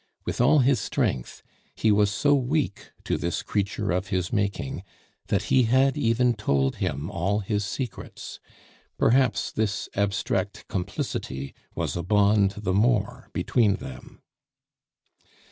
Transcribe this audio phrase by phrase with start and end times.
[0.25, 1.43] With all his strength,
[1.75, 4.81] he was so weak to this creature of his making
[5.27, 8.39] that he had even told him all his secrets.
[8.97, 14.23] Perhaps this abstract complicity was a bond the more between them.